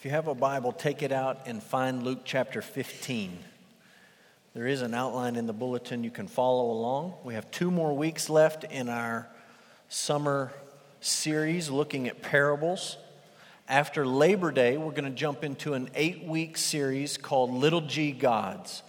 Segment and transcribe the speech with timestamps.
[0.00, 3.38] If you have a Bible, take it out and find Luke chapter 15.
[4.54, 7.16] There is an outline in the bulletin you can follow along.
[7.22, 9.28] We have two more weeks left in our
[9.90, 10.54] summer
[11.02, 12.96] series looking at parables.
[13.68, 18.10] After Labor Day, we're going to jump into an eight week series called Little G
[18.10, 18.82] Gods.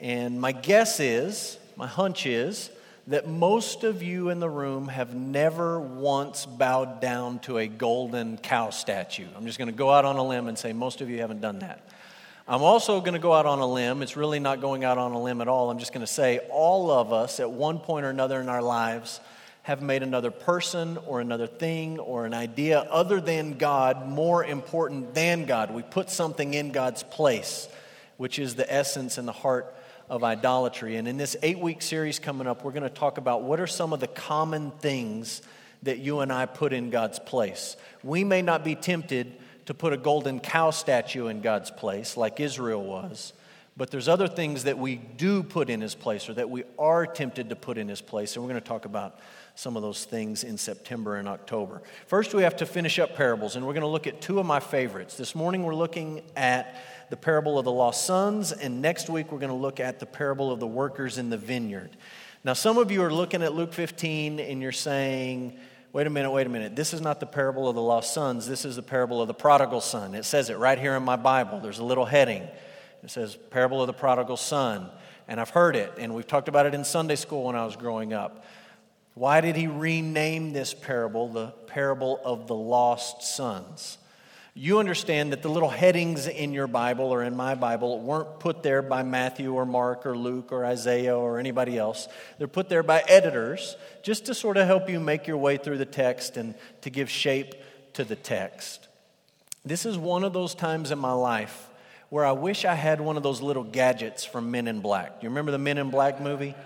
[0.00, 2.68] And my guess is, my hunch is,
[3.08, 8.36] that most of you in the room have never once bowed down to a golden
[8.36, 9.26] cow statue.
[9.34, 11.40] I'm just going to go out on a limb and say most of you haven't
[11.40, 11.80] done that.
[12.46, 14.02] I'm also going to go out on a limb.
[14.02, 15.70] It's really not going out on a limb at all.
[15.70, 18.62] I'm just going to say all of us at one point or another in our
[18.62, 19.20] lives
[19.62, 25.14] have made another person or another thing or an idea other than God more important
[25.14, 25.72] than God.
[25.72, 27.68] We put something in God's place,
[28.18, 29.74] which is the essence and the heart
[30.08, 30.96] of idolatry.
[30.96, 33.66] And in this eight week series coming up, we're going to talk about what are
[33.66, 35.42] some of the common things
[35.82, 37.76] that you and I put in God's place.
[38.02, 39.32] We may not be tempted
[39.66, 43.32] to put a golden cow statue in God's place like Israel was,
[43.76, 47.06] but there's other things that we do put in his place or that we are
[47.06, 48.34] tempted to put in his place.
[48.34, 49.20] And we're going to talk about
[49.54, 51.82] some of those things in September and October.
[52.06, 54.46] First, we have to finish up parables, and we're going to look at two of
[54.46, 55.16] my favorites.
[55.16, 59.38] This morning, we're looking at the parable of the lost sons, and next week we're
[59.38, 61.90] going to look at the parable of the workers in the vineyard.
[62.44, 65.58] Now, some of you are looking at Luke 15 and you're saying,
[65.92, 66.76] wait a minute, wait a minute.
[66.76, 68.46] This is not the parable of the lost sons.
[68.46, 70.14] This is the parable of the prodigal son.
[70.14, 71.60] It says it right here in my Bible.
[71.60, 72.42] There's a little heading.
[73.02, 74.90] It says, Parable of the prodigal son.
[75.26, 77.76] And I've heard it, and we've talked about it in Sunday school when I was
[77.76, 78.44] growing up.
[79.14, 83.98] Why did he rename this parable the parable of the lost sons?
[84.58, 88.64] You understand that the little headings in your Bible or in my Bible weren't put
[88.64, 92.08] there by Matthew or Mark or Luke or Isaiah or anybody else.
[92.38, 95.78] They're put there by editors just to sort of help you make your way through
[95.78, 97.54] the text and to give shape
[97.92, 98.88] to the text.
[99.64, 101.68] This is one of those times in my life
[102.08, 105.20] where I wish I had one of those little gadgets from Men in Black.
[105.20, 106.56] Do you remember the Men in Black movie?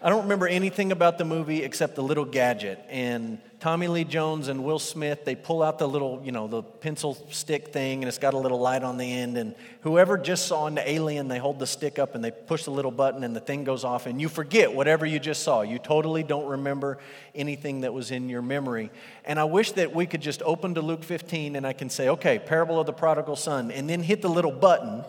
[0.00, 2.78] I don't remember anything about the movie except the little gadget.
[2.88, 6.62] And Tommy Lee Jones and Will Smith, they pull out the little, you know, the
[6.62, 9.38] pencil stick thing, and it's got a little light on the end.
[9.38, 12.72] And whoever just saw an alien, they hold the stick up and they push the
[12.72, 15.62] little button, and the thing goes off, and you forget whatever you just saw.
[15.62, 16.98] You totally don't remember
[17.34, 18.90] anything that was in your memory.
[19.24, 22.10] And I wish that we could just open to Luke 15 and I can say,
[22.10, 25.06] okay, parable of the prodigal son, and then hit the little button,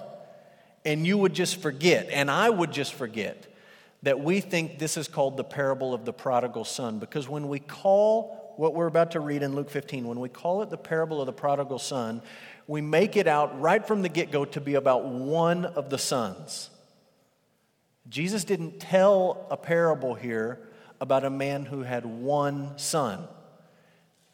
[0.85, 3.47] and you would just forget, and I would just forget
[4.03, 6.99] that we think this is called the parable of the prodigal son.
[6.99, 10.61] Because when we call what we're about to read in Luke 15, when we call
[10.61, 12.21] it the parable of the prodigal son,
[12.67, 15.97] we make it out right from the get go to be about one of the
[15.97, 16.69] sons.
[18.09, 20.59] Jesus didn't tell a parable here
[21.01, 23.27] about a man who had one son.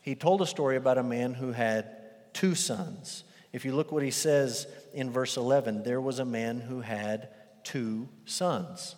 [0.01, 1.87] He told a story about a man who had
[2.33, 3.23] two sons.
[3.53, 7.29] If you look what he says in verse 11, there was a man who had
[7.63, 8.95] two sons.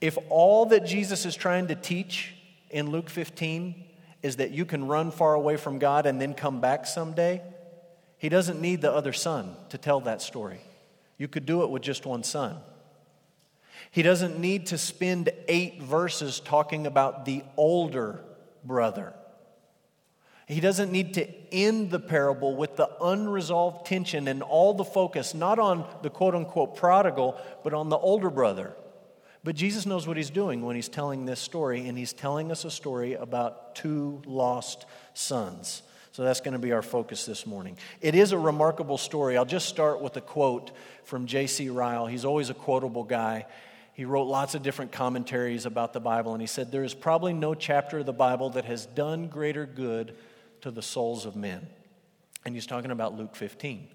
[0.00, 2.34] If all that Jesus is trying to teach
[2.70, 3.74] in Luke 15
[4.22, 7.42] is that you can run far away from God and then come back someday,
[8.18, 10.60] he doesn't need the other son to tell that story.
[11.16, 12.58] You could do it with just one son.
[13.90, 18.20] He doesn't need to spend eight verses talking about the older
[18.64, 19.14] brother.
[20.46, 25.32] He doesn't need to end the parable with the unresolved tension and all the focus,
[25.32, 28.74] not on the quote unquote prodigal, but on the older brother.
[29.42, 32.64] But Jesus knows what he's doing when he's telling this story, and he's telling us
[32.64, 34.84] a story about two lost
[35.14, 35.82] sons.
[36.12, 37.78] So that's going to be our focus this morning.
[38.00, 39.36] It is a remarkable story.
[39.36, 40.72] I'll just start with a quote
[41.04, 41.70] from J.C.
[41.70, 42.06] Ryle.
[42.06, 43.46] He's always a quotable guy.
[43.94, 47.32] He wrote lots of different commentaries about the Bible, and he said, There is probably
[47.32, 50.16] no chapter of the Bible that has done greater good
[50.62, 51.66] to the souls of men.
[52.44, 53.88] And he's talking about Luke 15.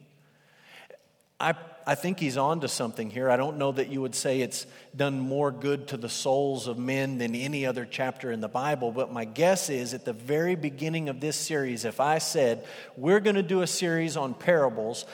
[1.40, 1.54] I,
[1.88, 3.30] I think he's on to something here.
[3.30, 4.66] I don't know that you would say it's
[4.96, 8.92] done more good to the souls of men than any other chapter in the Bible,
[8.92, 12.66] but my guess is at the very beginning of this series, if I said,
[12.98, 15.06] We're going to do a series on parables,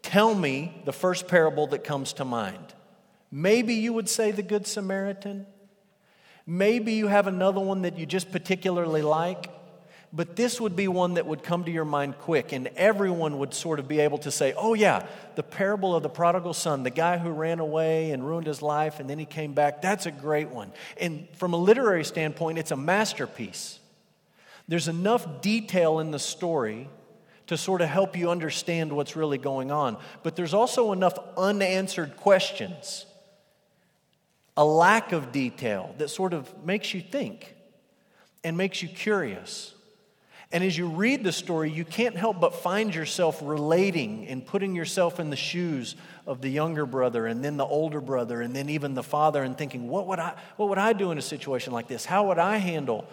[0.00, 2.74] tell me the first parable that comes to mind.
[3.30, 5.46] Maybe you would say the Good Samaritan.
[6.46, 9.50] Maybe you have another one that you just particularly like.
[10.16, 13.52] But this would be one that would come to your mind quick, and everyone would
[13.52, 16.90] sort of be able to say, Oh, yeah, the parable of the prodigal son, the
[16.90, 19.82] guy who ran away and ruined his life, and then he came back.
[19.82, 20.72] That's a great one.
[21.00, 23.80] And from a literary standpoint, it's a masterpiece.
[24.68, 26.88] There's enough detail in the story
[27.48, 32.16] to sort of help you understand what's really going on, but there's also enough unanswered
[32.16, 33.04] questions,
[34.56, 37.56] a lack of detail that sort of makes you think
[38.44, 39.73] and makes you curious.
[40.54, 44.76] And as you read the story, you can't help but find yourself relating and putting
[44.76, 45.96] yourself in the shoes
[46.28, 49.58] of the younger brother and then the older brother and then even the father and
[49.58, 52.04] thinking, what would I, what would I do in a situation like this?
[52.04, 53.08] How would I handle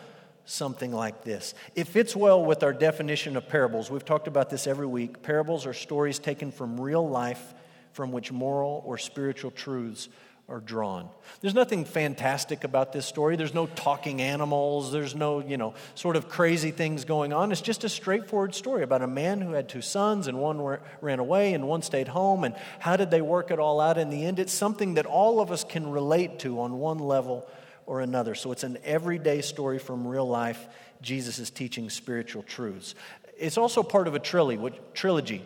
[0.45, 1.55] something like this?
[1.73, 3.89] It fits well with our definition of parables.
[3.89, 5.23] We've talked about this every week.
[5.23, 7.55] Parables are stories taken from real life
[7.91, 10.09] from which moral or spiritual truths
[10.49, 11.09] are drawn.
[11.39, 13.37] There's nothing fantastic about this story.
[13.37, 14.91] There's no talking animals.
[14.91, 17.51] There's no, you know, sort of crazy things going on.
[17.51, 21.19] It's just a straightforward story about a man who had two sons and one ran
[21.19, 22.43] away and one stayed home.
[22.43, 24.39] And how did they work it all out in the end?
[24.39, 27.47] It's something that all of us can relate to on one level
[27.85, 28.35] or another.
[28.35, 30.67] So it's an everyday story from real life.
[31.01, 32.93] Jesus is teaching spiritual truths.
[33.37, 35.43] It's also part of a trilogy, which, trilogy,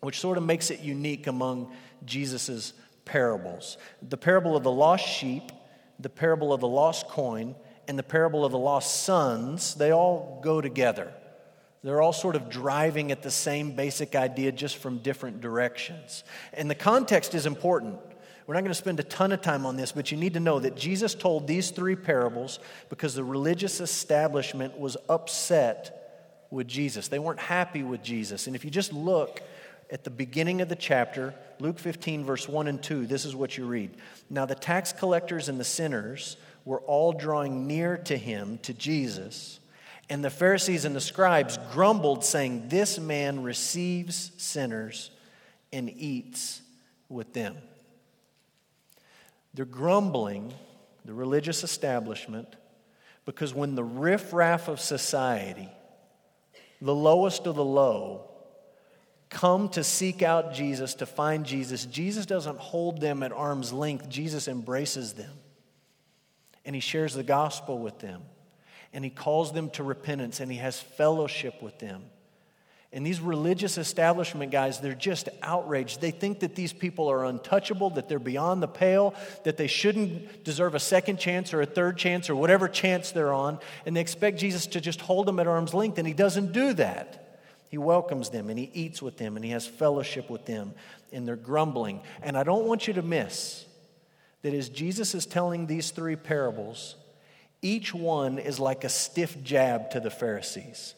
[0.00, 1.72] which sort of makes it unique among
[2.04, 5.52] Jesus's parables the parable of the lost sheep,
[6.00, 7.54] the parable of the lost coin,
[7.88, 9.74] and the parable of the lost sons.
[9.74, 11.12] They all go together.
[11.82, 16.24] They're all sort of driving at the same basic idea, just from different directions.
[16.54, 17.98] And the context is important.
[18.46, 20.40] We're not going to spend a ton of time on this, but you need to
[20.40, 22.58] know that Jesus told these three parables
[22.88, 27.08] because the religious establishment was upset with Jesus.
[27.08, 28.46] They weren't happy with Jesus.
[28.46, 29.42] And if you just look
[29.90, 33.56] at the beginning of the chapter, Luke 15, verse 1 and 2, this is what
[33.56, 33.90] you read.
[34.30, 39.60] Now the tax collectors and the sinners were all drawing near to him, to Jesus.
[40.08, 45.10] And the Pharisees and the scribes grumbled, saying, This man receives sinners
[45.72, 46.62] and eats
[47.08, 47.56] with them.
[49.54, 50.52] They're grumbling,
[51.04, 52.56] the religious establishment,
[53.24, 55.68] because when the riffraff of society,
[56.80, 58.30] the lowest of the low,
[59.30, 64.08] come to seek out Jesus, to find Jesus, Jesus doesn't hold them at arm's length.
[64.08, 65.32] Jesus embraces them.
[66.64, 68.22] And he shares the gospel with them.
[68.92, 72.04] And he calls them to repentance and he has fellowship with them.
[72.94, 76.00] And these religious establishment guys, they're just outraged.
[76.00, 80.44] They think that these people are untouchable, that they're beyond the pale, that they shouldn't
[80.44, 83.58] deserve a second chance or a third chance or whatever chance they're on.
[83.84, 86.72] And they expect Jesus to just hold them at arm's length, and he doesn't do
[86.74, 87.23] that.
[87.74, 90.74] He welcomes them and he eats with them and he has fellowship with them
[91.10, 92.02] in their grumbling.
[92.22, 93.66] And I don't want you to miss
[94.42, 96.94] that as Jesus is telling these three parables,
[97.62, 100.94] each one is like a stiff jab to the Pharisees.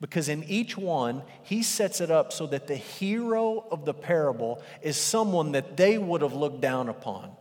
[0.00, 4.62] Because in each one, he sets it up so that the hero of the parable
[4.82, 7.32] is someone that they would have looked down upon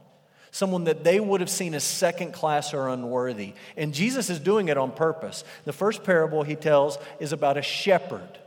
[0.55, 3.53] someone that they would have seen as second class or unworthy.
[3.75, 5.43] And Jesus is doing it on purpose.
[5.65, 8.39] The first parable he tells is about a shepherd,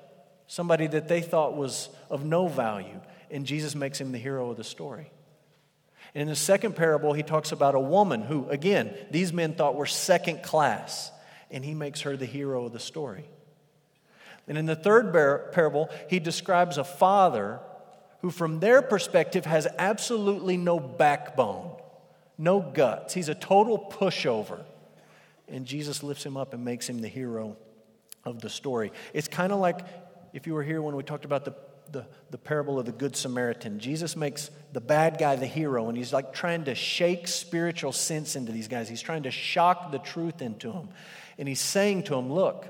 [0.47, 2.99] somebody that they thought was of no value,
[3.31, 5.11] and Jesus makes him the hero of the story.
[6.15, 9.75] And in the second parable, he talks about a woman who, again, these men thought
[9.75, 11.13] were second class,
[11.51, 13.27] and he makes her the hero of the story.
[14.47, 15.13] And in the third
[15.53, 17.61] parable, he describes a father
[18.23, 21.77] who, from their perspective, has absolutely no backbone
[22.39, 23.13] no guts.
[23.13, 24.65] He's a total pushover.
[25.49, 27.57] And Jesus lifts him up and makes him the hero
[28.25, 28.93] of the story.
[29.13, 29.81] It's kind of like
[30.33, 31.55] if you were here when we talked about the,
[31.91, 33.81] the, the, parable of the Good Samaritan.
[33.81, 38.37] Jesus makes the bad guy the hero, and he's like trying to shake spiritual sense
[38.37, 38.89] into these guys.
[38.89, 40.91] He's trying to shock the truth into them.
[41.39, 42.67] And he's saying to them, Look,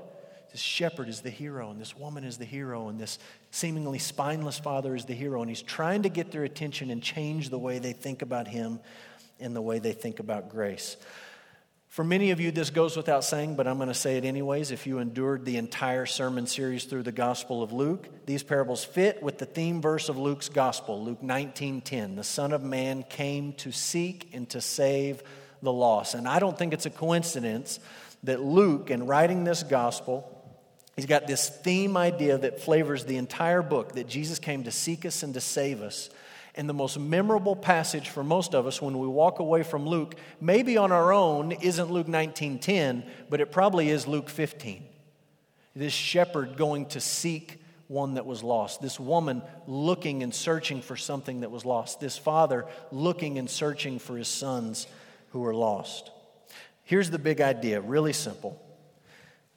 [0.51, 3.19] this shepherd is the hero, and this woman is the hero, and this
[3.51, 5.41] seemingly spineless father is the hero.
[5.41, 8.79] And he's trying to get their attention and change the way they think about him
[9.39, 10.97] in the way they think about grace.
[11.89, 14.69] For many of you, this goes without saying, but I'm going to say it anyways.
[14.69, 19.23] If you endured the entire sermon series through the Gospel of Luke, these parables fit
[19.23, 22.15] with the theme verse of Luke's Gospel, Luke 19:10.
[22.15, 25.23] The Son of Man came to seek and to save
[25.63, 26.13] the lost.
[26.13, 27.79] And I don't think it's a coincidence
[28.23, 30.29] that Luke, in writing this Gospel,
[30.95, 35.05] he's got this theme idea that flavors the entire book that Jesus came to seek
[35.05, 36.11] us and to save us.
[36.59, 40.15] And the most memorable passage for most of us when we walk away from Luke,
[40.41, 44.85] maybe on our own, isn't Luke 19:10, but it probably is Luke 15.
[45.73, 48.81] This shepherd going to seek one that was lost.
[48.81, 52.01] This woman looking and searching for something that was lost.
[52.01, 54.85] This father looking and searching for his sons
[55.29, 56.11] who were lost.
[56.83, 58.61] Here's the big idea, really simple.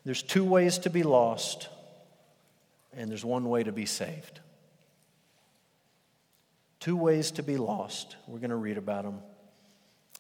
[0.05, 1.69] There's two ways to be lost,
[2.97, 4.39] and there's one way to be saved.
[6.83, 8.17] Two ways to be lost.
[8.27, 9.21] We're going to read about them.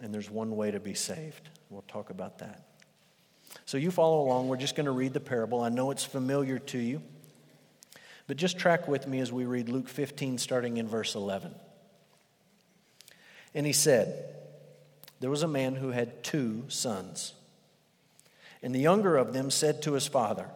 [0.01, 1.49] And there's one way to be saved.
[1.71, 2.63] We'll talk about that.
[3.65, 4.47] So you follow along.
[4.47, 5.61] We're just going to read the parable.
[5.61, 7.03] I know it's familiar to you.
[8.29, 11.53] But just track with me as we read Luke 15, starting in verse 11.
[13.57, 14.33] And he said,
[15.19, 17.33] There was a man who had two sons.
[18.63, 20.49] And the younger of them said to his father,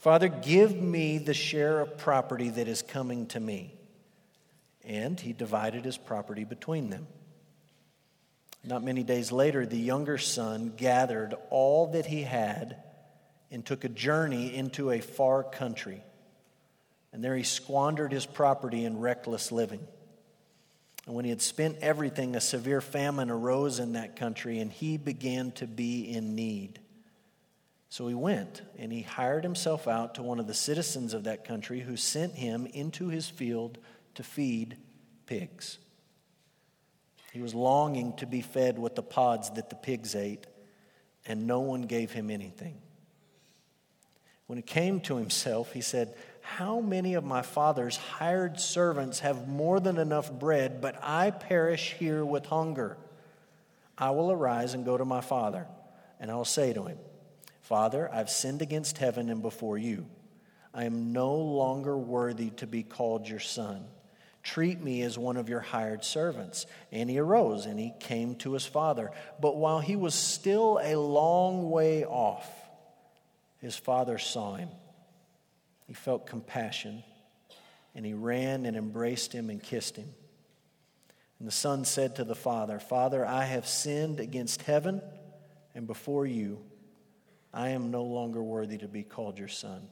[0.00, 3.79] Father, give me the share of property that is coming to me.
[4.84, 7.06] And he divided his property between them.
[8.64, 12.76] Not many days later, the younger son gathered all that he had
[13.50, 16.02] and took a journey into a far country.
[17.12, 19.80] And there he squandered his property in reckless living.
[21.06, 24.96] And when he had spent everything, a severe famine arose in that country, and he
[24.96, 26.78] began to be in need.
[27.88, 31.44] So he went, and he hired himself out to one of the citizens of that
[31.44, 33.78] country, who sent him into his field
[34.14, 34.76] to feed
[35.26, 35.78] pigs.
[37.32, 40.46] He was longing to be fed with the pods that the pigs ate,
[41.26, 42.80] and no one gave him anything.
[44.46, 49.46] When he came to himself, he said, How many of my father's hired servants have
[49.46, 52.96] more than enough bread, but I perish here with hunger?
[53.96, 55.68] I will arise and go to my father,
[56.18, 56.98] and I will say to him,
[57.60, 60.06] Father, I've sinned against heaven and before you.
[60.74, 63.84] I am no longer worthy to be called your son.
[64.42, 66.66] Treat me as one of your hired servants.
[66.92, 69.10] And he arose and he came to his father.
[69.40, 72.50] But while he was still a long way off,
[73.58, 74.70] his father saw him.
[75.86, 77.02] He felt compassion
[77.94, 80.08] and he ran and embraced him and kissed him.
[81.38, 85.02] And the son said to the father, Father, I have sinned against heaven
[85.74, 86.60] and before you.
[87.52, 89.88] I am no longer worthy to be called your son.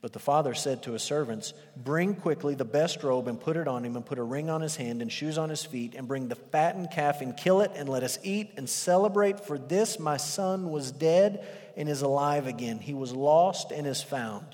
[0.00, 3.66] But the father said to his servants, Bring quickly the best robe and put it
[3.66, 6.06] on him, and put a ring on his hand and shoes on his feet, and
[6.06, 9.40] bring the fattened calf and kill it, and let us eat and celebrate.
[9.40, 11.44] For this my son was dead
[11.76, 12.78] and is alive again.
[12.78, 14.46] He was lost and is found.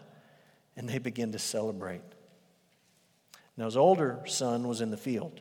[0.76, 2.02] And they began to celebrate.
[3.56, 5.40] Now his older son was in the field.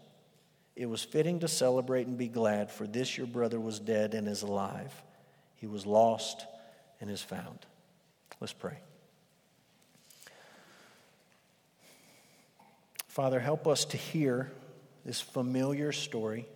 [0.75, 4.27] It was fitting to celebrate and be glad, for this your brother was dead and
[4.27, 4.93] is alive.
[5.55, 6.45] He was lost
[6.99, 7.59] and is found.
[8.39, 8.77] Let's pray.
[13.07, 14.51] Father, help us to hear
[15.03, 16.47] this familiar story.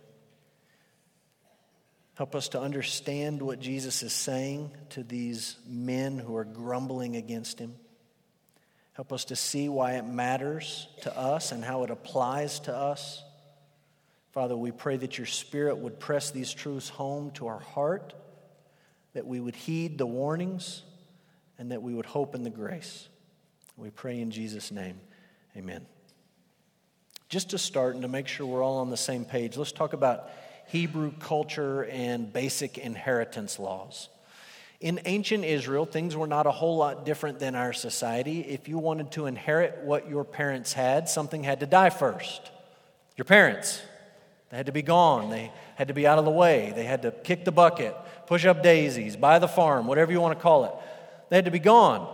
[2.14, 7.58] Help us to understand what Jesus is saying to these men who are grumbling against
[7.58, 7.74] him.
[8.94, 13.22] Help us to see why it matters to us and how it applies to us.
[14.36, 18.12] Father, we pray that your Spirit would press these truths home to our heart,
[19.14, 20.82] that we would heed the warnings,
[21.58, 23.08] and that we would hope in the grace.
[23.78, 25.00] We pray in Jesus' name.
[25.56, 25.86] Amen.
[27.30, 29.94] Just to start and to make sure we're all on the same page, let's talk
[29.94, 30.28] about
[30.66, 34.10] Hebrew culture and basic inheritance laws.
[34.80, 38.40] In ancient Israel, things were not a whole lot different than our society.
[38.42, 42.50] If you wanted to inherit what your parents had, something had to die first.
[43.16, 43.80] Your parents,
[44.50, 45.30] they had to be gone.
[45.30, 46.72] They had to be out of the way.
[46.74, 50.38] They had to kick the bucket, push up daisies, buy the farm, whatever you want
[50.38, 50.72] to call it.
[51.28, 52.12] They had to be gone.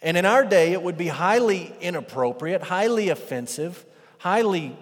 [0.00, 3.84] And in our day, it would be highly inappropriate, highly offensive
[4.18, 4.76] highly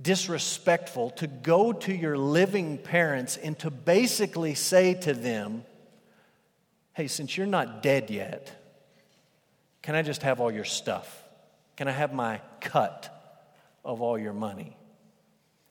[0.00, 5.64] disrespectful to go to your living parents and to basically say to them,
[6.94, 8.52] Hey, since you're not dead yet,
[9.80, 11.22] can I just have all your stuff?
[11.76, 13.08] Can I have my cut
[13.82, 14.76] of all your money?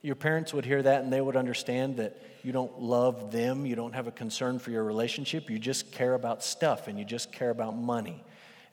[0.02, 3.76] Your parents would hear that and they would understand that you don't love them, you
[3.76, 7.32] don't have a concern for your relationship, you just care about stuff and you just
[7.32, 8.24] care about money.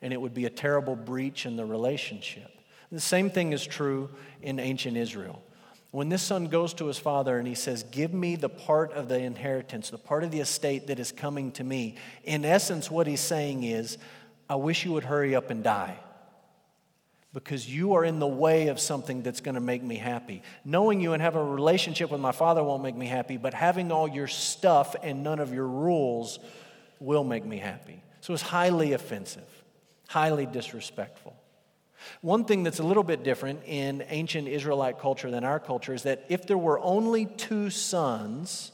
[0.00, 2.50] And it would be a terrible breach in the relationship.
[2.90, 4.08] The same thing is true
[4.40, 5.42] in ancient Israel.
[5.90, 9.08] When this son goes to his father and he says, Give me the part of
[9.08, 13.06] the inheritance, the part of the estate that is coming to me, in essence, what
[13.06, 13.98] he's saying is,
[14.48, 15.98] I wish you would hurry up and die
[17.44, 20.42] because you are in the way of something that's going to make me happy.
[20.64, 23.92] Knowing you and having a relationship with my father won't make me happy, but having
[23.92, 26.40] all your stuff and none of your rules
[26.98, 28.02] will make me happy.
[28.22, 29.48] So it's highly offensive,
[30.08, 31.36] highly disrespectful.
[32.22, 36.02] One thing that's a little bit different in ancient Israelite culture than our culture is
[36.02, 38.72] that if there were only two sons,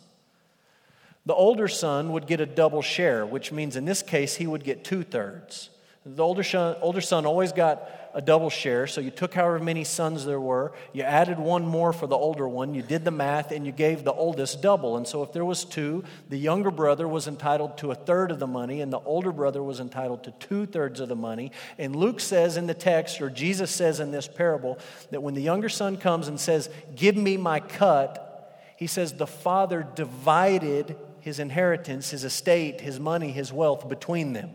[1.26, 4.64] the older son would get a double share, which means in this case he would
[4.64, 5.68] get two thirds.
[6.06, 9.84] The older son, older son always got a double share, so you took however many
[9.84, 13.50] sons there were, you added one more for the older one, you did the math,
[13.50, 14.98] and you gave the oldest double.
[14.98, 18.38] And so if there was two, the younger brother was entitled to a third of
[18.38, 21.52] the money, and the older brother was entitled to two thirds of the money.
[21.78, 24.78] And Luke says in the text, or Jesus says in this parable,
[25.10, 29.26] that when the younger son comes and says, Give me my cut, he says the
[29.26, 34.50] father divided his inheritance, his estate, his money, his wealth between them.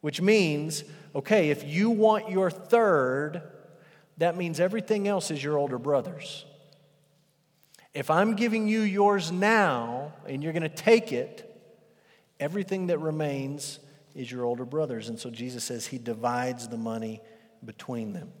[0.00, 3.42] Which means, okay, if you want your third,
[4.18, 6.44] that means everything else is your older brother's.
[7.92, 11.46] If I'm giving you yours now and you're going to take it,
[12.38, 13.80] everything that remains
[14.14, 15.08] is your older brother's.
[15.08, 17.20] And so Jesus says he divides the money
[17.64, 18.32] between them.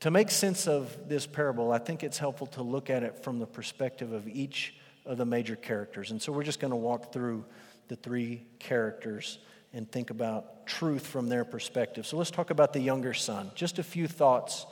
[0.00, 3.38] To make sense of this parable, I think it's helpful to look at it from
[3.38, 6.10] the perspective of each of the major characters.
[6.10, 7.44] And so we're just going to walk through
[7.88, 9.38] the three characters
[9.72, 12.06] and think about truth from their perspective.
[12.06, 13.50] So let's talk about the younger son.
[13.54, 14.66] Just a few thoughts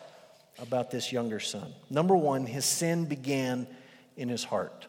[0.58, 1.72] about this younger son.
[1.90, 3.66] Number one, his sin began
[4.16, 4.86] in his heart.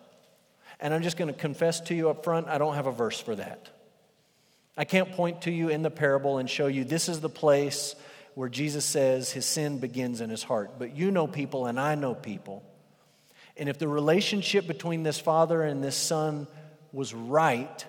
[0.80, 3.20] And I'm just going to confess to you up front, I don't have a verse
[3.20, 3.70] for that.
[4.78, 7.96] I can't point to you in the parable and show you this is the place
[8.34, 10.78] where Jesus says his sin begins in his heart.
[10.78, 12.64] But you know people, and I know people.
[13.56, 16.48] And if the relationship between this father and this son
[16.92, 17.86] was right,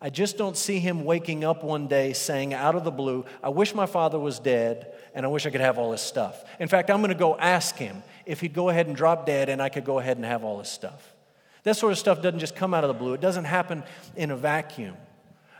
[0.00, 3.48] I just don't see him waking up one day saying out of the blue, I
[3.48, 6.44] wish my father was dead and I wish I could have all his stuff.
[6.60, 9.48] In fact, I'm going to go ask him if he'd go ahead and drop dead
[9.48, 11.14] and I could go ahead and have all his stuff.
[11.64, 13.82] That sort of stuff doesn't just come out of the blue, it doesn't happen
[14.14, 14.96] in a vacuum.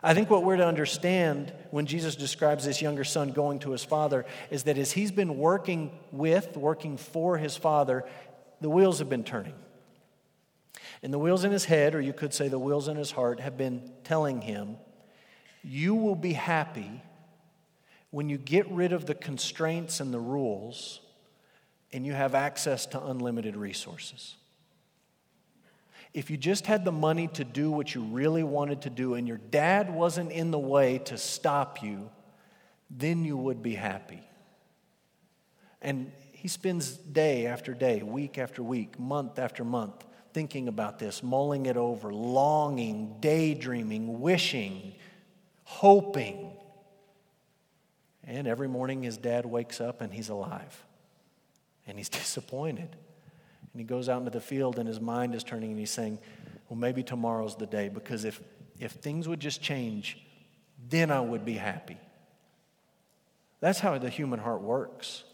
[0.01, 3.83] I think what we're to understand when Jesus describes this younger son going to his
[3.83, 8.05] father is that as he's been working with, working for his father,
[8.61, 9.55] the wheels have been turning.
[11.03, 13.41] And the wheels in his head, or you could say the wheels in his heart,
[13.41, 14.77] have been telling him,
[15.63, 17.03] You will be happy
[18.11, 21.01] when you get rid of the constraints and the rules
[21.93, 24.37] and you have access to unlimited resources.
[26.15, 29.29] If you just had the money to do what you really wanted to do and
[29.29, 32.11] your dad wasn't in the way to stop you,
[32.91, 34.23] then you would be happy.
[35.81, 40.05] And he spends day after day, week after week, month after month
[40.39, 44.95] thinking about this, mulling it over, longing, daydreaming, wishing,
[45.65, 46.53] hoping.
[48.23, 50.85] And every morning his dad wakes up and he's alive.
[51.89, 52.89] And he's disappointed.
[53.73, 56.21] And he goes out into the field and his mind is turning and he's saying,
[56.69, 58.41] Well, maybe tomorrow's the day because if,
[58.79, 60.25] if things would just change,
[60.89, 61.99] then I would be happy.
[63.59, 65.25] That's how the human heart works.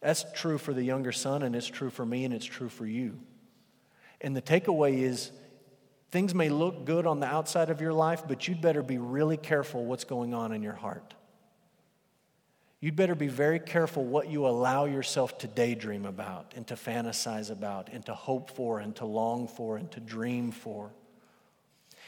[0.00, 2.86] That's true for the younger son, and it's true for me, and it's true for
[2.86, 3.20] you.
[4.22, 5.32] And the takeaway is
[6.10, 9.36] things may look good on the outside of your life, but you'd better be really
[9.36, 11.14] careful what's going on in your heart.
[12.80, 17.50] You'd better be very careful what you allow yourself to daydream about and to fantasize
[17.50, 20.90] about and to hope for and to long for and to dream for.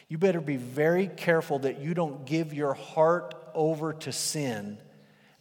[0.09, 4.79] You better be very careful that you don't give your heart over to sin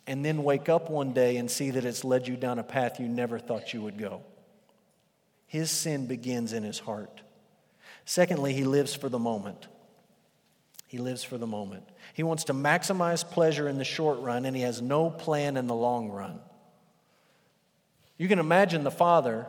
[0.05, 2.99] and then wake up one day and see that it's led you down a path
[2.99, 4.21] you never thought you would go.
[5.53, 7.21] His sin begins in his heart.
[8.05, 9.67] Secondly, he lives for the moment.
[10.87, 11.87] He lives for the moment.
[12.15, 15.67] He wants to maximize pleasure in the short run, and he has no plan in
[15.67, 16.39] the long run.
[18.17, 19.45] You can imagine the father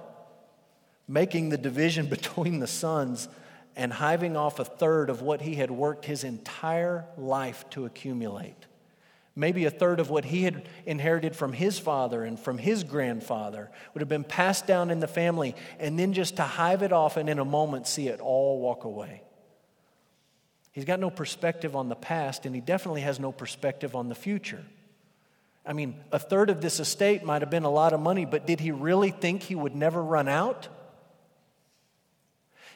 [1.08, 3.26] making the division between the sons
[3.74, 8.66] and hiving off a third of what he had worked his entire life to accumulate
[9.36, 13.70] maybe a third of what he had inherited from his father and from his grandfather
[13.92, 17.16] would have been passed down in the family, and then just to hive it off
[17.16, 19.22] and in a moment see it all walk away.
[20.72, 24.14] He's got no perspective on the past, and he definitely has no perspective on the
[24.14, 24.64] future.
[25.64, 28.46] I mean, a third of this estate might have been a lot of money, but
[28.46, 30.68] did he really think he would never run out?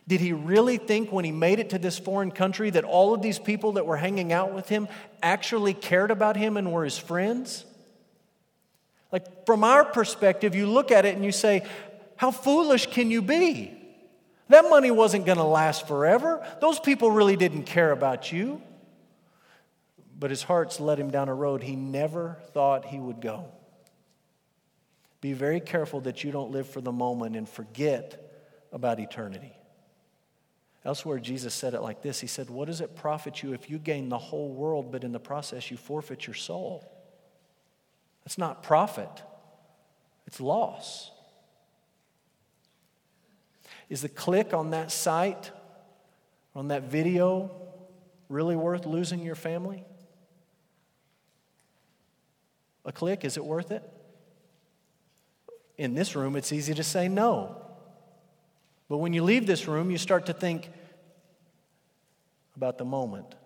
[0.09, 3.21] Did he really think when he made it to this foreign country that all of
[3.21, 4.88] these people that were hanging out with him
[5.23, 7.66] actually cared about him and were his friends?
[9.12, 11.66] Like, from our perspective, you look at it and you say,
[12.16, 13.75] How foolish can you be?
[14.49, 16.44] That money wasn't going to last forever.
[16.62, 18.62] Those people really didn't care about you.
[20.18, 23.44] But his heart's led him down a road he never thought he would go.
[25.21, 28.25] Be very careful that you don't live for the moment and forget
[28.73, 29.58] about eternity.
[30.88, 33.79] Elsewhere, Jesus said it like this He said, What does it profit you if you
[33.79, 36.90] gain the whole world, but in the process you forfeit your soul?
[38.24, 39.22] It's not profit,
[40.27, 41.11] it's loss.
[43.90, 45.51] Is the click on that site,
[46.55, 47.51] on that video,
[48.31, 49.85] really worth losing your family?
[52.87, 53.83] A click, is it worth it?
[55.77, 57.61] In this room, it's easy to say no.
[58.88, 60.70] But when you leave this room, you start to think
[62.59, 63.37] about the moment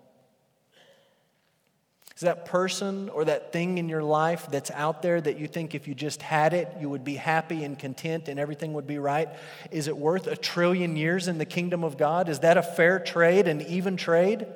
[2.17, 5.75] Is that person or that thing in your life that's out there that you think
[5.75, 8.99] if you just had it, you would be happy and content and everything would be
[8.99, 9.29] right?
[9.71, 12.31] Is it worth a trillion years in the kingdom of God?
[12.31, 14.47] Is that a fair trade, an even trade?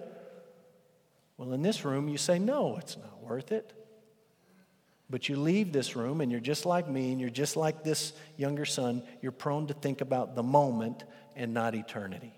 [1.37, 3.73] Well, in this room, you say, no, it's not worth it.
[5.11, 8.15] But you leave this room and you're just like me and you're just like this
[8.39, 9.03] younger son.
[9.21, 11.05] You're prone to think about the moment
[11.37, 12.33] and not eternity.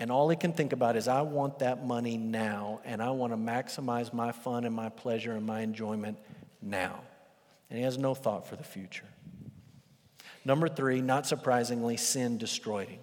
[0.00, 3.34] And all he can think about is, I want that money now, and I want
[3.34, 6.16] to maximize my fun and my pleasure and my enjoyment
[6.62, 7.00] now.
[7.68, 9.04] And he has no thought for the future.
[10.42, 13.00] Number three, not surprisingly, sin destroyed him.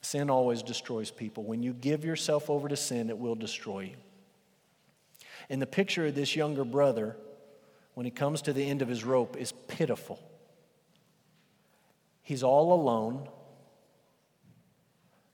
[0.00, 1.44] Sin always destroys people.
[1.44, 3.96] When you give yourself over to sin, it will destroy you.
[5.50, 7.16] And the picture of this younger brother,
[7.94, 10.18] when he comes to the end of his rope, is pitiful.
[12.22, 13.28] He's all alone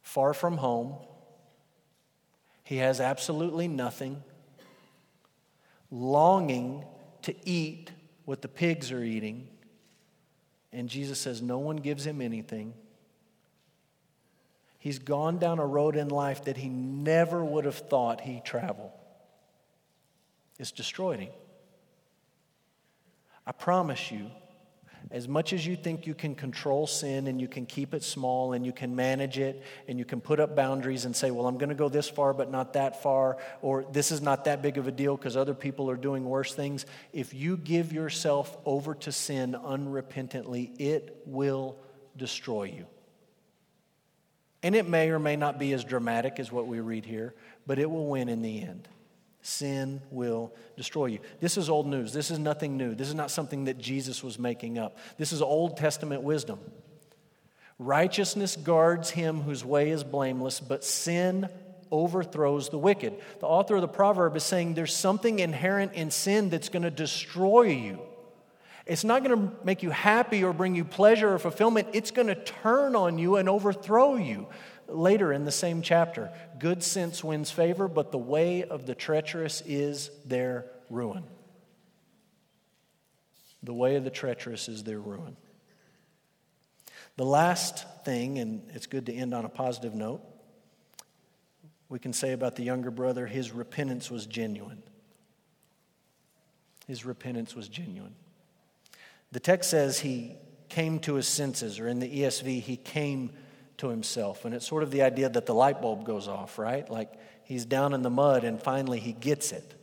[0.08, 0.94] far from home.
[2.64, 4.22] He has absolutely nothing,
[5.90, 6.84] longing
[7.22, 7.92] to eat
[8.24, 9.48] what the pigs are eating.
[10.72, 12.72] And Jesus says, No one gives him anything.
[14.78, 18.92] He's gone down a road in life that he never would have thought he'd travel.
[20.58, 21.32] It's destroyed him.
[23.46, 24.30] I promise you,
[25.10, 28.52] as much as you think you can control sin and you can keep it small
[28.52, 31.56] and you can manage it and you can put up boundaries and say, well, I'm
[31.56, 34.76] going to go this far but not that far, or this is not that big
[34.76, 38.94] of a deal because other people are doing worse things, if you give yourself over
[38.96, 41.78] to sin unrepentantly, it will
[42.16, 42.86] destroy you.
[44.62, 47.34] And it may or may not be as dramatic as what we read here,
[47.66, 48.88] but it will win in the end.
[49.42, 51.20] Sin will destroy you.
[51.40, 52.12] This is old news.
[52.12, 52.94] This is nothing new.
[52.94, 54.98] This is not something that Jesus was making up.
[55.16, 56.58] This is Old Testament wisdom.
[57.78, 61.48] Righteousness guards him whose way is blameless, but sin
[61.90, 63.14] overthrows the wicked.
[63.38, 66.90] The author of the proverb is saying there's something inherent in sin that's going to
[66.90, 68.00] destroy you.
[68.84, 71.88] It's not going to make you happy or bring you pleasure or fulfillment.
[71.92, 74.48] It's going to turn on you and overthrow you
[74.88, 76.30] later in the same chapter.
[76.58, 81.24] Good sense wins favor, but the way of the treacherous is their ruin.
[83.62, 85.36] The way of the treacherous is their ruin.
[87.16, 90.22] The last thing, and it's good to end on a positive note,
[91.88, 94.82] we can say about the younger brother his repentance was genuine.
[96.86, 98.14] His repentance was genuine.
[99.32, 100.36] The text says he
[100.68, 103.32] came to his senses, or in the ESV, he came
[103.78, 104.44] to himself.
[104.44, 106.88] And it's sort of the idea that the light bulb goes off, right?
[106.88, 107.12] Like
[107.44, 109.74] he's down in the mud and finally he gets it.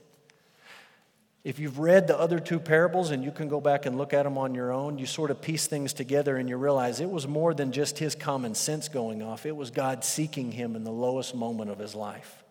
[1.44, 4.24] If you've read the other two parables and you can go back and look at
[4.24, 7.28] them on your own, you sort of piece things together and you realize it was
[7.28, 9.46] more than just his common sense going off.
[9.46, 12.44] It was God seeking him in the lowest moment of his life.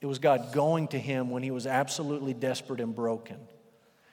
[0.00, 3.36] It was God going to him when he was absolutely desperate and broken.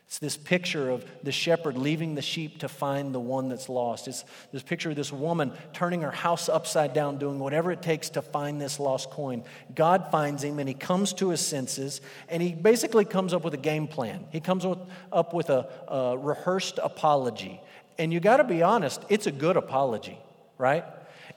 [0.07, 4.07] It's this picture of the shepherd leaving the sheep to find the one that's lost.
[4.07, 8.09] It's this picture of this woman turning her house upside down, doing whatever it takes
[8.11, 9.43] to find this lost coin.
[9.73, 13.55] God finds him and he comes to his senses and he basically comes up with
[13.55, 14.25] a game plan.
[14.31, 14.65] He comes
[15.11, 17.59] up with a, a rehearsed apology.
[17.97, 20.19] And you got to be honest, it's a good apology,
[20.57, 20.85] right?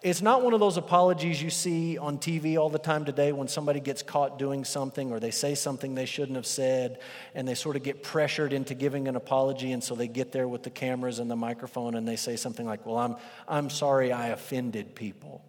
[0.06, 3.48] It's not one of those apologies you see on TV all the time today when
[3.48, 7.00] somebody gets caught doing something or they say something they shouldn't have said
[7.34, 10.46] and they sort of get pressured into giving an apology and so they get there
[10.46, 13.16] with the cameras and the microphone and they say something like, Well, I'm,
[13.48, 15.44] I'm sorry I offended people.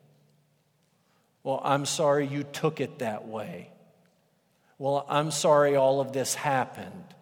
[1.44, 3.70] Well, I'm sorry you took it that way.
[4.80, 7.14] Well, I'm sorry all of this happened.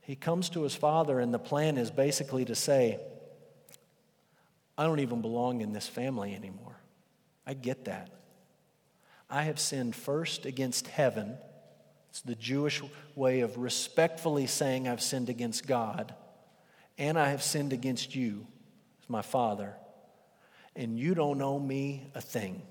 [0.00, 3.00] He comes to his father, and the plan is basically to say,
[4.76, 6.76] I don't even belong in this family anymore.
[7.46, 8.10] I get that.
[9.28, 11.36] I have sinned first against heaven.
[12.10, 12.82] It's the Jewish
[13.14, 16.14] way of respectfully saying I've sinned against God.
[16.98, 18.46] And I have sinned against you
[19.08, 19.74] my father.
[20.74, 22.62] And you don't owe me a thing.